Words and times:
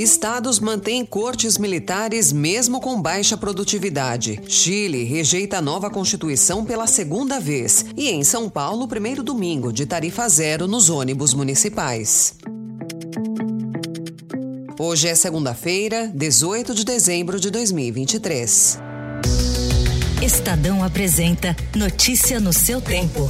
Estados 0.00 0.58
mantêm 0.58 1.04
cortes 1.04 1.58
militares 1.58 2.32
mesmo 2.32 2.80
com 2.80 2.98
baixa 3.02 3.36
produtividade. 3.36 4.40
Chile 4.48 5.04
rejeita 5.04 5.58
a 5.58 5.60
nova 5.60 5.90
Constituição 5.90 6.64
pela 6.64 6.86
segunda 6.86 7.38
vez. 7.38 7.84
E 7.94 8.08
em 8.08 8.24
São 8.24 8.48
Paulo, 8.48 8.88
primeiro 8.88 9.22
domingo 9.22 9.70
de 9.70 9.84
tarifa 9.84 10.26
zero 10.26 10.66
nos 10.66 10.88
ônibus 10.88 11.34
municipais. 11.34 12.34
Hoje 14.78 15.06
é 15.06 15.14
segunda-feira, 15.14 16.10
18 16.14 16.74
de 16.74 16.82
dezembro 16.82 17.38
de 17.38 17.50
2023. 17.50 18.78
Estadão 20.22 20.82
apresenta 20.82 21.54
Notícia 21.76 22.40
no 22.40 22.54
seu 22.54 22.80
tempo. 22.80 23.28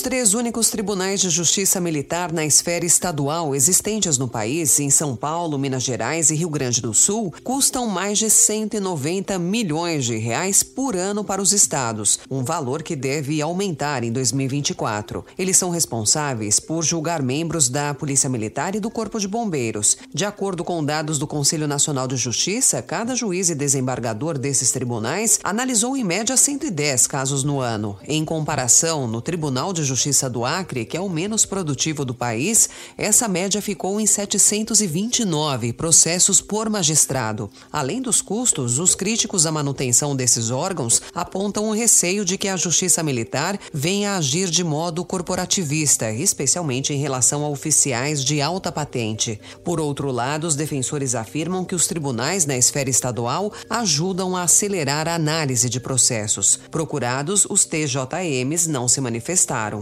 Os 0.00 0.04
três 0.04 0.32
únicos 0.32 0.70
tribunais 0.70 1.20
de 1.20 1.28
justiça 1.28 1.78
militar 1.78 2.32
na 2.32 2.42
esfera 2.42 2.86
estadual 2.86 3.54
existentes 3.54 4.16
no 4.16 4.26
país, 4.26 4.80
em 4.80 4.88
São 4.88 5.14
Paulo, 5.14 5.58
Minas 5.58 5.82
Gerais 5.82 6.30
e 6.30 6.34
Rio 6.34 6.48
Grande 6.48 6.80
do 6.80 6.94
Sul, 6.94 7.34
custam 7.44 7.86
mais 7.86 8.18
de 8.18 8.30
190 8.30 9.38
milhões 9.38 10.06
de 10.06 10.16
reais 10.16 10.62
por 10.62 10.96
ano 10.96 11.22
para 11.22 11.42
os 11.42 11.52
estados, 11.52 12.18
um 12.30 12.42
valor 12.42 12.82
que 12.82 12.96
deve 12.96 13.42
aumentar 13.42 14.02
em 14.02 14.10
2024. 14.10 15.22
Eles 15.36 15.58
são 15.58 15.68
responsáveis 15.68 16.58
por 16.58 16.82
julgar 16.82 17.20
membros 17.20 17.68
da 17.68 17.92
Polícia 17.92 18.30
Militar 18.30 18.74
e 18.74 18.80
do 18.80 18.88
Corpo 18.88 19.20
de 19.20 19.28
Bombeiros. 19.28 19.98
De 20.14 20.24
acordo 20.24 20.64
com 20.64 20.82
dados 20.82 21.18
do 21.18 21.26
Conselho 21.26 21.68
Nacional 21.68 22.08
de 22.08 22.16
Justiça, 22.16 22.80
cada 22.80 23.14
juiz 23.14 23.50
e 23.50 23.54
desembargador 23.54 24.38
desses 24.38 24.72
tribunais 24.72 25.38
analisou 25.44 25.94
em 25.94 26.02
média 26.02 26.38
110 26.38 27.06
casos 27.06 27.44
no 27.44 27.60
ano. 27.60 27.98
Em 28.08 28.24
comparação, 28.24 29.06
no 29.06 29.20
Tribunal 29.20 29.74
de 29.74 29.89
Justiça 29.90 30.30
do 30.30 30.44
Acre, 30.44 30.84
que 30.84 30.96
é 30.96 31.00
o 31.00 31.08
menos 31.08 31.44
produtivo 31.44 32.04
do 32.04 32.14
país, 32.14 32.70
essa 32.96 33.26
média 33.26 33.60
ficou 33.60 34.00
em 34.00 34.06
729 34.06 35.72
processos 35.72 36.40
por 36.40 36.70
magistrado. 36.70 37.50
Além 37.72 38.00
dos 38.00 38.22
custos, 38.22 38.78
os 38.78 38.94
críticos 38.94 39.46
à 39.46 39.50
manutenção 39.50 40.14
desses 40.14 40.52
órgãos 40.52 41.02
apontam 41.12 41.68
o 41.68 41.74
receio 41.74 42.24
de 42.24 42.38
que 42.38 42.46
a 42.46 42.56
Justiça 42.56 43.02
Militar 43.02 43.58
venha 43.72 44.12
a 44.12 44.18
agir 44.18 44.48
de 44.48 44.62
modo 44.62 45.04
corporativista, 45.04 46.12
especialmente 46.12 46.94
em 46.94 46.98
relação 46.98 47.44
a 47.44 47.48
oficiais 47.48 48.24
de 48.24 48.40
alta 48.40 48.70
patente. 48.70 49.40
Por 49.64 49.80
outro 49.80 50.12
lado, 50.12 50.46
os 50.46 50.54
defensores 50.54 51.16
afirmam 51.16 51.64
que 51.64 51.74
os 51.74 51.88
tribunais 51.88 52.46
na 52.46 52.56
esfera 52.56 52.88
estadual 52.88 53.52
ajudam 53.68 54.36
a 54.36 54.44
acelerar 54.44 55.08
a 55.08 55.16
análise 55.16 55.68
de 55.68 55.80
processos. 55.80 56.60
Procurados, 56.70 57.44
os 57.50 57.64
TJMs 57.64 58.70
não 58.70 58.86
se 58.86 59.00
manifestaram. 59.00 59.79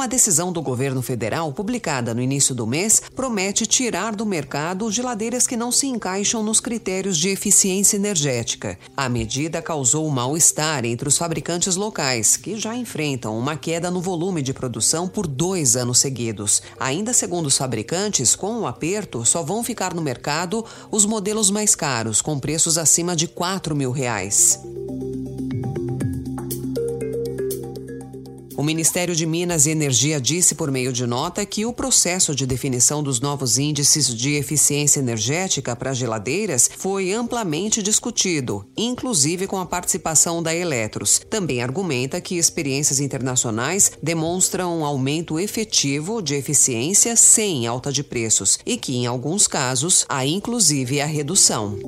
Uma 0.00 0.08
decisão 0.08 0.50
do 0.50 0.62
governo 0.62 1.02
federal, 1.02 1.52
publicada 1.52 2.14
no 2.14 2.22
início 2.22 2.54
do 2.54 2.66
mês, 2.66 3.02
promete 3.14 3.66
tirar 3.66 4.16
do 4.16 4.24
mercado 4.24 4.90
geladeiras 4.90 5.46
que 5.46 5.58
não 5.58 5.70
se 5.70 5.88
encaixam 5.88 6.42
nos 6.42 6.58
critérios 6.58 7.18
de 7.18 7.28
eficiência 7.28 7.96
energética. 7.96 8.78
A 8.96 9.10
medida 9.10 9.60
causou 9.60 10.08
mal-estar 10.08 10.86
entre 10.86 11.06
os 11.06 11.18
fabricantes 11.18 11.76
locais, 11.76 12.34
que 12.38 12.58
já 12.58 12.74
enfrentam 12.74 13.38
uma 13.38 13.58
queda 13.58 13.90
no 13.90 14.00
volume 14.00 14.40
de 14.40 14.54
produção 14.54 15.06
por 15.06 15.26
dois 15.26 15.76
anos 15.76 15.98
seguidos. 15.98 16.62
Ainda 16.78 17.12
segundo 17.12 17.44
os 17.44 17.58
fabricantes, 17.58 18.34
com 18.34 18.60
o 18.60 18.66
aperto, 18.66 19.26
só 19.26 19.42
vão 19.42 19.62
ficar 19.62 19.92
no 19.92 20.00
mercado 20.00 20.64
os 20.90 21.04
modelos 21.04 21.50
mais 21.50 21.74
caros, 21.74 22.22
com 22.22 22.40
preços 22.40 22.78
acima 22.78 23.14
de 23.14 23.28
4 23.28 23.76
mil 23.76 23.90
reais. 23.90 24.58
O 28.60 28.62
Ministério 28.62 29.16
de 29.16 29.24
Minas 29.24 29.64
e 29.64 29.70
Energia 29.70 30.20
disse 30.20 30.54
por 30.54 30.70
meio 30.70 30.92
de 30.92 31.06
nota 31.06 31.46
que 31.46 31.64
o 31.64 31.72
processo 31.72 32.34
de 32.34 32.44
definição 32.44 33.02
dos 33.02 33.18
novos 33.18 33.56
índices 33.56 34.14
de 34.14 34.34
eficiência 34.34 35.00
energética 35.00 35.74
para 35.74 35.94
geladeiras 35.94 36.68
foi 36.76 37.10
amplamente 37.10 37.82
discutido, 37.82 38.66
inclusive 38.76 39.46
com 39.46 39.58
a 39.58 39.64
participação 39.64 40.42
da 40.42 40.54
Eletros. 40.54 41.22
Também 41.30 41.62
argumenta 41.62 42.20
que 42.20 42.36
experiências 42.36 43.00
internacionais 43.00 43.92
demonstram 44.02 44.80
um 44.80 44.84
aumento 44.84 45.40
efetivo 45.40 46.20
de 46.20 46.34
eficiência 46.34 47.16
sem 47.16 47.66
alta 47.66 47.90
de 47.90 48.04
preços 48.04 48.58
e 48.66 48.76
que, 48.76 48.94
em 48.94 49.06
alguns 49.06 49.46
casos, 49.46 50.04
há 50.06 50.26
inclusive 50.26 51.00
a 51.00 51.06
redução. 51.06 51.78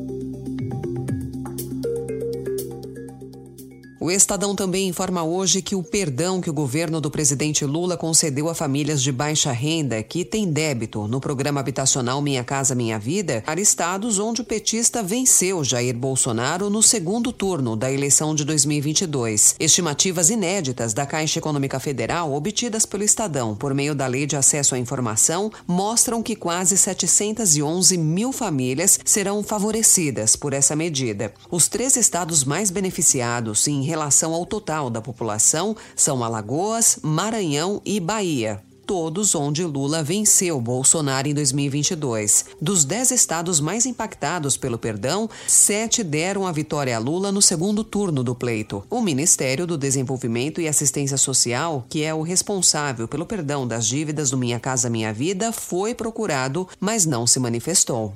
O 4.03 4.11
Estadão 4.11 4.53
também 4.53 4.89
informa 4.89 5.23
hoje 5.23 5.63
que 5.63 5.77
o 5.77 5.83
perdão 5.85 6.41
que 6.41 6.51
o 6.51 6.53
governo 6.53 7.01
do 7.01 7.09
presidente 7.09 7.65
Lula 7.65 7.97
concedeu 7.97 8.49
a 8.49 8.55
famílias 8.55 9.01
de 9.01 9.13
baixa 9.13 9.53
renda 9.53 10.03
que 10.03 10.25
têm 10.25 10.51
débito 10.51 11.07
no 11.07 11.21
programa 11.21 11.61
habitacional 11.61 12.21
Minha 12.21 12.43
Casa 12.43 12.75
Minha 12.75 12.99
Vida 12.99 13.45
para 13.47 13.61
estados 13.61 14.19
onde 14.19 14.41
o 14.41 14.45
petista 14.45 15.05
venceu 15.05 15.63
Jair 15.63 15.97
Bolsonaro 15.97 16.69
no 16.69 16.83
segundo 16.83 17.31
turno 17.31 17.77
da 17.77 17.93
eleição 17.93 18.35
de 18.35 18.45
2022. 18.45 19.55
Estimativas 19.61 20.31
inéditas 20.31 20.93
da 20.93 21.07
Caixa 21.07 21.39
Econômica 21.39 21.79
Federal 21.79 22.35
obtidas 22.35 22.85
pelo 22.85 23.05
Estadão 23.05 23.55
por 23.55 23.73
meio 23.73 23.95
da 23.95 24.09
Lei 24.09 24.27
de 24.27 24.35
Acesso 24.35 24.75
à 24.75 24.81
Informação 24.81 25.49
mostram 25.65 26.25
que 26.25 26.35
quase 26.35 26.77
711 26.77 27.97
mil 27.97 28.33
famílias 28.33 28.99
serão 29.05 29.45
favorecidas 29.45 30.35
por 30.35 30.53
essa 30.53 30.75
medida. 30.75 31.33
Os 31.49 31.69
três 31.69 31.95
estados 31.95 32.43
mais 32.43 32.69
beneficiados 32.69 33.69
em 33.69 33.92
relação 33.93 34.33
ao 34.33 34.47
total 34.47 34.89
da 34.89 35.03
população 35.03 35.77
são 35.95 36.25
Alagoas, 36.25 36.99
Maranhão 37.03 37.83
e 37.85 38.01
Bahia 38.01 38.63
todos 38.85 39.35
onde 39.35 39.65
Lula 39.65 40.03
venceu 40.03 40.61
Bolsonaro 40.61 41.29
em 41.29 41.33
2022. 41.33 42.45
Dos 42.61 42.85
dez 42.85 43.11
estados 43.11 43.59
mais 43.59 43.87
impactados 43.87 44.57
pelo 44.57 44.77
perdão, 44.77 45.31
sete 45.47 46.03
deram 46.03 46.47
a 46.47 46.53
vitória 46.53 46.95
a 46.95 46.99
Lula 46.99 47.33
no 47.33 47.41
segundo 47.41 47.85
turno 47.85 48.23
do 48.23 48.35
pleito. 48.35 48.85
O 48.91 49.01
Ministério 49.01 49.67
do 49.67 49.79
Desenvolvimento 49.79 50.61
e 50.61 50.69
Assistência 50.69 51.17
Social, 51.17 51.87
que 51.89 52.03
é 52.03 52.13
o 52.13 52.21
responsável 52.21 53.09
pelo 53.09 53.25
perdão 53.25 53.67
das 53.67 53.87
dívidas 53.87 54.29
do 54.31 54.37
Minha 54.37 54.61
Casa 54.61 54.91
Minha 54.91 55.13
Vida, 55.13 55.53
foi 55.53 55.95
procurado, 55.95 56.69
mas 56.79 57.07
não 57.07 57.27
se 57.27 57.41
manifestou. 57.41 58.13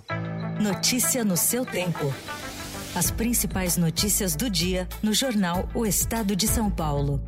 Notícia 0.61 1.25
no 1.25 1.37
seu 1.37 1.65
tempo. 1.65 2.13
As 2.97 3.11
principais 3.11 3.77
notícias 3.77 4.35
do 4.35 4.49
dia 4.49 4.89
no 5.03 5.13
jornal 5.13 5.69
O 5.75 5.85
Estado 5.85 6.35
de 6.35 6.49
São 6.49 6.71
Paulo. 6.71 7.21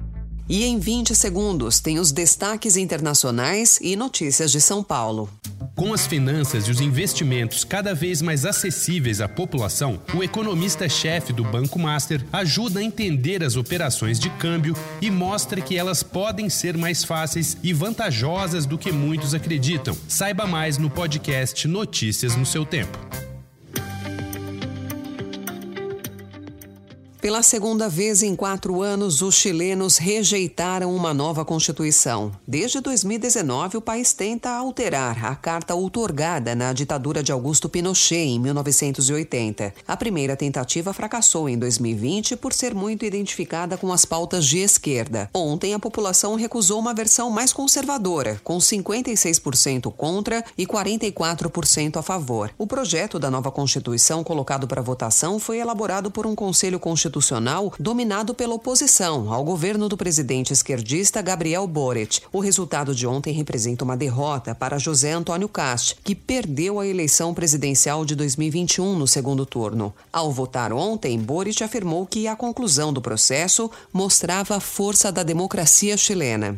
E 0.49 0.65
em 0.65 0.79
20 0.79 1.15
segundos 1.15 1.79
tem 1.79 1.99
os 1.99 2.11
destaques 2.11 2.75
internacionais 2.75 3.79
e 3.83 3.95
notícias 3.95 4.51
de 4.51 4.63
São 4.63 4.83
Paulo. 4.83 5.29
Com 5.77 5.93
as 5.93 6.07
finanças 6.07 6.65
e 6.65 6.71
os 6.71 6.81
investimentos 6.81 7.65
cada 7.65 7.95
vez 7.95 8.23
mais 8.23 8.47
acessíveis 8.47 9.21
à 9.21 9.29
população, 9.29 10.01
o 10.15 10.23
economista-chefe 10.23 11.35
do 11.35 11.45
Banco 11.45 11.79
Master 11.79 12.25
ajuda 12.33 12.81
a 12.81 12.83
entender 12.83 13.45
as 13.45 13.55
operações 13.55 14.19
de 14.19 14.31
câmbio 14.31 14.75
e 15.03 15.11
mostra 15.11 15.61
que 15.61 15.77
elas 15.77 16.03
podem 16.03 16.49
ser 16.49 16.79
mais 16.79 17.05
fáceis 17.05 17.59
e 17.63 17.75
vantajosas 17.75 18.65
do 18.65 18.79
que 18.79 18.91
muitos 18.91 19.35
acreditam. 19.35 19.95
Saiba 20.09 20.47
mais 20.47 20.79
no 20.79 20.89
podcast 20.89 21.69
Notícias 21.69 22.35
no 22.35 22.47
seu 22.47 22.65
tempo. 22.65 22.99
Pela 27.29 27.43
segunda 27.43 27.91
vez 27.91 28.23
em 28.23 28.35
quatro 28.35 28.81
anos, 28.81 29.21
os 29.21 29.35
chilenos 29.35 29.99
rejeitaram 29.99 30.97
uma 30.97 31.13
nova 31.13 31.45
Constituição. 31.45 32.33
Desde 32.47 32.81
2019, 32.81 33.77
o 33.77 33.83
país 33.83 34.15
tenta 34.15 34.49
alterar 34.49 35.23
a 35.23 35.37
carta 35.37 35.75
outorgada 35.75 36.55
na 36.55 36.73
ditadura 36.73 37.23
de 37.23 37.31
Augusto 37.31 37.69
Pinochet 37.69 38.17
em 38.17 38.41
1980. 38.41 39.75
A 39.87 39.95
primeira 39.95 40.37
tentativa 40.37 40.95
fracassou 40.95 41.51
em 41.51 41.59
2020 41.59 42.35
por 42.35 42.55
ser 42.55 42.75
muito 42.75 43.05
identificada 43.05 43.77
com 43.77 43.93
as 43.93 44.07
pautas 44.07 44.47
de 44.47 44.61
esquerda. 44.61 45.29
Ontem, 45.35 45.75
a 45.75 45.79
população 45.79 46.35
recusou 46.35 46.79
uma 46.79 46.95
versão 46.95 47.29
mais 47.29 47.53
conservadora, 47.53 48.41
com 48.43 48.57
56% 48.57 49.93
contra 49.93 50.43
e 50.57 50.67
44% 50.67 51.99
a 51.99 52.03
favor. 52.03 52.51
O 52.57 52.67
projeto 52.67 53.19
da 53.19 53.31
nova 53.31 53.51
Constituição 53.51 54.25
colocado 54.25 54.67
para 54.67 54.81
votação 54.81 55.39
foi 55.39 55.59
elaborado 55.59 56.11
por 56.11 56.27
um 56.27 56.35
conselho 56.35 56.81
constitucional 56.81 57.18
constitucional 57.19 57.73
dominado 57.79 58.35
pela 58.35 58.55
oposição 58.55 59.33
ao 59.33 59.45
governo 59.45 59.89
do 59.89 59.97
presidente 59.97 60.53
esquerdista 60.53 61.21
Gabriel 61.21 61.67
Boric. 61.67 62.21
O 62.33 62.41
resultado 62.41 62.95
de 62.95 63.07
ontem 63.07 63.33
representa 63.33 63.85
uma 63.85 63.97
derrota 63.97 64.55
para 64.55 64.79
José 64.79 65.13
Antônio 65.13 65.49
Cast, 65.49 65.97
que 66.05 66.15
perdeu 66.15 66.79
a 66.79 66.87
eleição 66.87 67.35
presidencial 67.35 68.05
de 68.05 68.15
2021 68.15 68.97
no 68.97 69.07
segundo 69.07 69.45
turno. 69.45 69.95
Ao 70.13 70.33
votar 70.33 70.73
ontem, 70.73 71.19
Boric 71.19 71.63
afirmou 71.63 72.07
que 72.07 72.29
a 72.29 72.37
conclusão 72.37 72.93
do 72.93 73.03
processo 73.03 73.71
mostrava 73.93 74.57
a 74.57 74.61
força 74.61 75.11
da 75.11 75.23
democracia 75.23 75.97
chilena. 75.97 76.57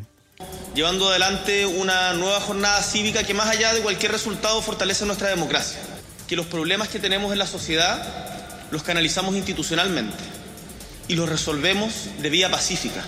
llevando 0.74 1.08
adelante 1.08 1.66
una 1.66 2.14
nueva 2.14 2.40
jornada 2.40 2.80
cívica 2.82 3.24
que 3.24 3.34
más 3.34 3.48
allá 3.48 3.74
de 3.74 3.82
cualquier 3.82 4.12
resultado 4.12 4.62
fortalece 4.62 5.04
nuestra 5.04 5.28
democracia, 5.28 5.80
que 6.26 6.36
los 6.36 6.46
problemas 6.46 6.88
que 6.88 6.98
tenemos 6.98 7.30
en 7.32 7.38
la 7.38 7.46
sociedad 7.46 7.96
los 8.70 8.82
canalizamos 8.82 9.34
institucionalmente 9.34 10.39
y 11.10 11.16
los 11.16 11.28
resolvemos 11.28 12.08
de 12.22 12.30
vía 12.30 12.52
pacífica. 12.52 13.04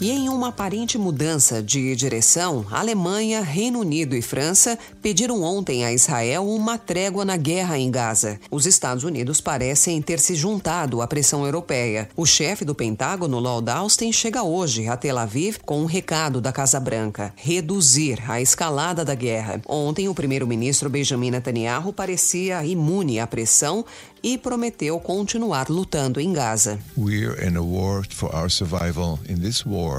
E 0.00 0.10
em 0.10 0.30
uma 0.30 0.48
aparente 0.48 0.96
mudança 0.96 1.62
de 1.62 1.94
direção, 1.94 2.64
Alemanha, 2.70 3.42
Reino 3.42 3.80
Unido 3.80 4.16
e 4.16 4.22
França 4.22 4.78
pediram 5.02 5.42
ontem 5.42 5.84
a 5.84 5.92
Israel 5.92 6.48
uma 6.48 6.78
trégua 6.78 7.22
na 7.22 7.36
guerra 7.36 7.78
em 7.78 7.90
Gaza. 7.90 8.40
Os 8.50 8.64
Estados 8.64 9.04
Unidos 9.04 9.42
parecem 9.42 10.00
ter 10.00 10.18
se 10.18 10.34
juntado 10.34 11.02
à 11.02 11.06
pressão 11.06 11.44
europeia. 11.44 12.08
O 12.16 12.24
chefe 12.24 12.64
do 12.64 12.74
Pentágono, 12.74 13.38
Lloyd 13.38 13.68
Austin, 13.68 14.10
chega 14.10 14.42
hoje 14.42 14.88
a 14.88 14.96
Tel 14.96 15.18
Aviv 15.18 15.58
com 15.66 15.82
um 15.82 15.86
recado 15.86 16.40
da 16.40 16.50
Casa 16.50 16.80
Branca: 16.80 17.34
reduzir 17.36 18.22
a 18.26 18.40
escalada 18.40 19.04
da 19.04 19.14
guerra. 19.14 19.60
Ontem, 19.68 20.08
o 20.08 20.14
primeiro-ministro 20.14 20.88
Benjamin 20.88 21.32
Netanyahu 21.32 21.92
parecia 21.92 22.64
imune 22.64 23.20
à 23.20 23.26
pressão 23.26 23.84
e 24.22 24.36
prometeu 24.38 24.98
continuar 25.00 25.68
lutando 25.68 26.20
em 26.20 26.32
Gaza. 26.32 26.78
We're 26.96 27.46
in 27.46 27.56
a 27.56 27.62
war 27.62 28.04
for 28.08 28.34
our 28.34 28.50
survival. 28.50 29.18
In 29.28 29.40
this 29.40 29.64
war, 29.66 29.89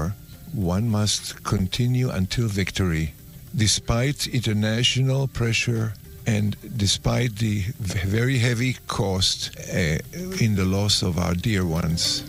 one 0.52 0.88
must 0.88 1.42
continue 1.44 2.10
until 2.10 2.48
victory, 2.48 3.14
despite 3.54 4.26
international 4.26 5.28
pressure 5.28 5.94
and 6.26 6.56
despite 6.76 7.36
the 7.36 7.62
very 7.80 8.38
heavy 8.38 8.76
cost 8.86 9.50
uh, 9.58 9.98
in 10.40 10.54
the 10.54 10.64
loss 10.64 11.02
of 11.02 11.18
our 11.18 11.34
dear 11.34 11.64
ones. 11.64 12.22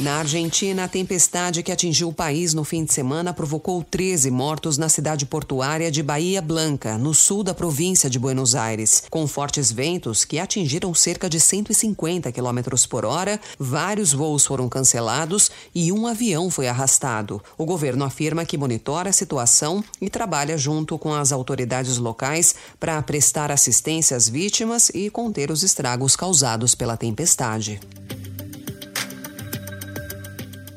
Na 0.00 0.20
Argentina, 0.20 0.84
a 0.84 0.88
tempestade 0.88 1.62
que 1.62 1.70
atingiu 1.70 2.08
o 2.08 2.12
país 2.12 2.54
no 2.54 2.64
fim 2.64 2.86
de 2.86 2.92
semana 2.94 3.34
provocou 3.34 3.84
13 3.84 4.30
mortos 4.30 4.78
na 4.78 4.88
cidade 4.88 5.26
portuária 5.26 5.90
de 5.90 6.02
Bahia 6.02 6.40
Blanca, 6.40 6.96
no 6.96 7.12
sul 7.12 7.44
da 7.44 7.52
província 7.52 8.08
de 8.08 8.18
Buenos 8.18 8.54
Aires. 8.54 9.02
Com 9.10 9.28
fortes 9.28 9.70
ventos 9.70 10.24
que 10.24 10.38
atingiram 10.38 10.94
cerca 10.94 11.28
de 11.28 11.38
150 11.38 12.32
km 12.32 12.60
por 12.88 13.04
hora, 13.04 13.38
vários 13.58 14.14
voos 14.14 14.46
foram 14.46 14.70
cancelados 14.70 15.50
e 15.74 15.92
um 15.92 16.06
avião 16.06 16.48
foi 16.48 16.66
arrastado. 16.66 17.42
O 17.58 17.66
governo 17.66 18.02
afirma 18.02 18.46
que 18.46 18.56
monitora 18.56 19.10
a 19.10 19.12
situação 19.12 19.84
e 20.00 20.08
trabalha 20.08 20.56
junto 20.56 20.98
com 20.98 21.12
as 21.12 21.30
autoridades 21.30 21.98
locais 21.98 22.54
para 22.78 23.02
prestar 23.02 23.52
assistência 23.52 24.16
às 24.16 24.26
vítimas 24.26 24.90
e 24.94 25.10
conter 25.10 25.50
os 25.50 25.62
estragos 25.62 26.16
causados 26.16 26.74
pela 26.74 26.96
tempestade. 26.96 27.78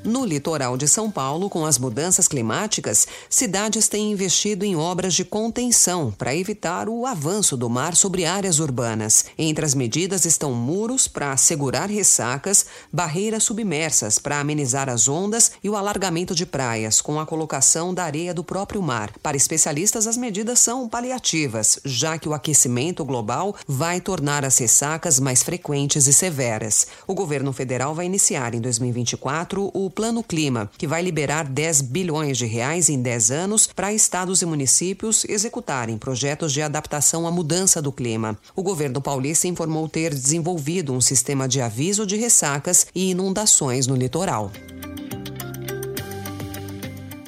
No 0.05 0.25
litoral 0.25 0.75
de 0.75 0.85
São 0.85 1.09
Paulo, 1.09 1.49
com 1.49 1.65
as 1.65 1.77
mudanças 1.77 2.27
climáticas, 2.27 3.07
cidades 3.29 3.87
têm 3.87 4.11
investido 4.11 4.65
em 4.65 4.75
obras 4.75 5.13
de 5.13 5.23
contenção 5.23 6.11
para 6.11 6.35
evitar 6.35 6.89
o 6.89 7.05
avanço 7.05 7.55
do 7.55 7.69
mar 7.69 7.95
sobre 7.95 8.25
áreas 8.25 8.59
urbanas. 8.59 9.25
Entre 9.37 9.63
as 9.63 9.73
medidas 9.73 10.25
estão 10.25 10.53
muros 10.53 11.07
para 11.07 11.37
segurar 11.37 11.89
ressacas, 11.89 12.65
barreiras 12.91 13.45
submersas 13.45 14.19
para 14.19 14.41
amenizar 14.41 14.89
as 14.89 15.07
ondas 15.07 15.53
e 15.63 15.69
o 15.69 15.75
alargamento 15.77 16.35
de 16.35 16.45
praias, 16.45 16.99
com 16.99 17.17
a 17.17 17.25
colocação 17.25 17.93
da 17.93 18.03
areia 18.03 18.33
do 18.33 18.43
próprio 18.43 18.81
mar. 18.81 19.13
Para 19.23 19.37
especialistas, 19.37 20.05
as 20.05 20.17
medidas 20.17 20.59
são 20.59 20.89
paliativas, 20.89 21.79
já 21.85 22.17
que 22.17 22.27
o 22.27 22.33
aquecimento 22.33 23.05
global 23.05 23.55
vai 23.65 24.01
tornar 24.01 24.43
as 24.43 24.57
ressacas 24.57 25.17
mais 25.17 25.41
frequentes 25.41 26.07
e 26.07 26.13
severas. 26.13 26.87
O 27.07 27.13
governo 27.13 27.53
federal 27.53 27.95
vai 27.95 28.05
iniciar 28.05 28.53
em 28.53 28.59
2024 28.59 29.71
o 29.73 29.92
Plano 29.93 30.23
Clima, 30.23 30.69
que 30.77 30.87
vai 30.87 31.01
liberar 31.01 31.47
10 31.47 31.81
bilhões 31.81 32.37
de 32.37 32.45
reais 32.45 32.89
em 32.89 33.01
10 33.01 33.31
anos 33.31 33.67
para 33.67 33.93
estados 33.93 34.41
e 34.41 34.45
municípios 34.45 35.23
executarem 35.25 35.97
projetos 35.97 36.51
de 36.51 36.61
adaptação 36.61 37.27
à 37.27 37.31
mudança 37.31 37.81
do 37.81 37.91
clima. 37.91 38.37
O 38.55 38.63
governo 38.63 38.99
paulista 39.01 39.47
informou 39.47 39.87
ter 39.87 40.13
desenvolvido 40.13 40.93
um 40.93 41.01
sistema 41.01 41.47
de 41.47 41.61
aviso 41.61 42.05
de 42.05 42.15
ressacas 42.15 42.87
e 42.93 43.11
inundações 43.11 43.87
no 43.87 43.95
litoral. 43.95 44.51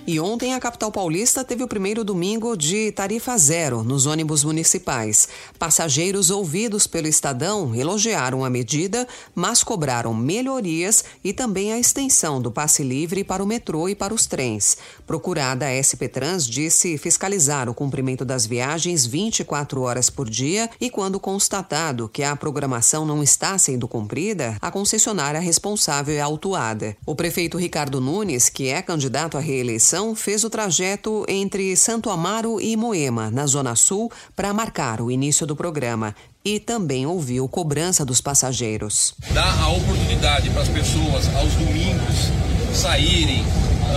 E 0.08 0.20
ontem 0.20 0.54
a 0.54 0.60
capital 0.60 0.92
paulista 0.92 1.44
teve 1.44 1.64
o 1.64 1.68
primeiro 1.68 2.04
domingo 2.04 2.56
de 2.56 2.92
tarifa 2.92 3.36
zero 3.40 3.84
nos 3.84 4.06
ônibus 4.06 4.44
municipais. 4.44 5.28
Passageiros 5.58 6.30
ouvidos 6.30 6.86
pelo 6.86 7.08
Estadão 7.08 7.74
elogiaram 7.74 8.46
a 8.46 8.50
medida, 8.50 9.08
mas 9.34 9.64
cobraram 9.64 10.14
melhorias 10.14 11.04
e 11.24 11.34
também 11.34 11.74
a 11.74 11.80
extensão 11.80 12.40
do 12.40 12.52
passe 12.52 12.84
livre 12.84 13.24
para 13.24 13.44
o 13.44 13.48
metrô 13.48 13.90
e 13.90 13.96
para 13.96 14.14
os 14.14 14.28
trens. 14.28 14.78
Procurada, 15.08 15.66
a 15.66 15.74
SP 15.82 16.06
Trans 16.08 16.46
disse 16.46 17.00
fiscalizar 17.00 17.68
o 17.68 17.74
cumprimento 17.74 18.24
das 18.24 18.46
viagens 18.46 19.08
24 19.08 19.82
horas 19.82 20.12
por 20.12 20.30
dia 20.30 20.70
e, 20.80 20.88
quando 20.88 21.20
constatado 21.20 22.08
que 22.14 22.22
a 22.22 22.36
programação 22.36 23.08
não 23.08 23.24
está 23.24 23.58
sendo 23.58 23.88
cumprida, 23.88 24.56
a 24.62 24.70
concessionária 24.70 25.40
responsável 25.40 26.16
é 26.16 26.22
autuada. 26.22 26.96
O 27.08 27.16
prefeito 27.16 27.58
Ricardo 27.58 28.00
Nunes, 28.00 28.50
que 28.50 28.68
é 28.68 28.84
candidato 28.84 29.36
à 29.36 29.40
reeleição, 29.40 29.95
fez 30.14 30.44
o 30.44 30.50
trajeto 30.50 31.24
entre 31.30 31.74
Santo 31.78 32.10
Amaro 32.10 32.60
e 32.60 32.76
Moema, 32.76 33.32
na 33.32 33.46
Zona 33.46 33.76
Sul, 33.76 34.12
para 34.36 34.54
marcar 34.54 35.00
o 35.00 35.10
início 35.10 35.48
do 35.48 35.56
programa 35.56 36.14
e 36.44 36.60
também 36.60 37.06
ouviu 37.06 37.48
cobrança 37.48 38.04
dos 38.04 38.20
passageiros. 38.20 39.14
Dá 39.32 39.54
a 39.62 39.70
oportunidade 39.70 40.50
para 40.50 40.64
as 40.64 40.68
pessoas, 40.68 41.34
aos 41.36 41.54
domingos, 41.54 42.30
saírem, 42.74 43.46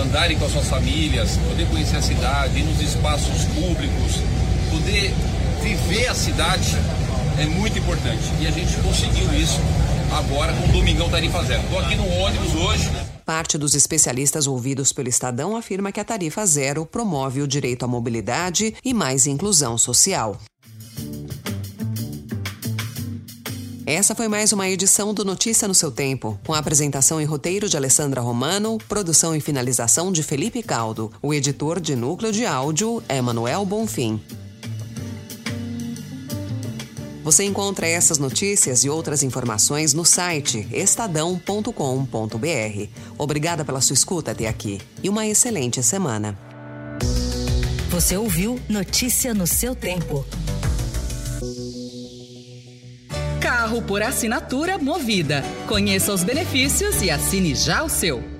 andarem 0.01 0.39
com 0.39 0.45
as 0.45 0.53
suas 0.53 0.69
famílias, 0.69 1.35
poder 1.49 1.67
conhecer 1.67 1.97
a 1.97 2.01
cidade, 2.01 2.59
ir 2.59 2.63
nos 2.63 2.81
espaços 2.81 3.43
públicos, 3.53 4.21
poder 4.71 5.13
viver 5.61 6.07
a 6.07 6.15
cidade 6.15 6.77
é 7.37 7.45
muito 7.45 7.77
importante. 7.77 8.23
E 8.39 8.47
a 8.47 8.51
gente 8.51 8.73
conseguiu 8.77 9.33
isso 9.33 9.59
agora 10.11 10.53
com 10.53 10.63
o 10.63 10.71
Domingão 10.71 11.09
Tarifa 11.09 11.43
Zero. 11.43 11.61
Estou 11.63 11.79
aqui 11.79 11.95
no 11.95 12.07
ônibus 12.07 12.55
hoje. 12.55 12.89
Parte 13.29 13.59
dos 13.59 13.75
especialistas 13.75 14.47
ouvidos 14.47 14.91
pelo 14.91 15.07
Estadão 15.07 15.55
afirma 15.55 15.91
que 15.91 15.99
a 15.99 16.03
tarifa 16.03 16.43
zero 16.47 16.83
promove 16.83 17.43
o 17.43 17.47
direito 17.47 17.85
à 17.85 17.87
mobilidade 17.87 18.73
e 18.83 18.91
mais 18.91 19.27
inclusão 19.27 19.77
social. 19.77 20.35
Essa 23.85 24.15
foi 24.15 24.27
mais 24.27 24.51
uma 24.51 24.67
edição 24.67 25.13
do 25.13 25.23
Notícia 25.23 25.67
no 25.67 25.75
seu 25.75 25.91
tempo, 25.91 26.39
com 26.43 26.55
apresentação 26.55 27.21
e 27.21 27.23
roteiro 27.23 27.69
de 27.69 27.77
Alessandra 27.77 28.19
Romano, 28.19 28.79
produção 28.89 29.35
e 29.35 29.39
finalização 29.39 30.11
de 30.11 30.23
Felipe 30.23 30.63
Caldo. 30.63 31.11
O 31.21 31.31
editor 31.31 31.79
de 31.79 31.95
núcleo 31.95 32.31
de 32.31 32.47
áudio 32.47 33.03
é 33.07 33.21
Manuel 33.21 33.63
Bonfim. 33.63 34.19
Você 37.29 37.43
encontra 37.43 37.87
essas 37.87 38.17
notícias 38.17 38.83
e 38.83 38.89
outras 38.89 39.21
informações 39.21 39.93
no 39.93 40.03
site 40.03 40.67
estadão.com.br. 40.71 41.71
Obrigada 43.19 43.63
pela 43.63 43.81
sua 43.81 43.93
escuta 43.93 44.31
até 44.31 44.47
aqui 44.47 44.81
e 45.03 45.09
uma 45.09 45.27
excelente 45.27 45.83
semana. 45.83 46.35
Você 47.91 48.17
ouviu 48.17 48.59
Notícia 48.67 49.31
no 49.31 49.45
seu 49.45 49.75
tempo. 49.75 50.25
Carro 53.39 53.83
por 53.83 54.01
assinatura 54.01 54.79
movida. 54.79 55.43
Conheça 55.67 56.11
os 56.11 56.23
benefícios 56.23 56.99
e 57.03 57.11
assine 57.11 57.53
já 57.53 57.83
o 57.83 57.89
seu. 57.89 58.38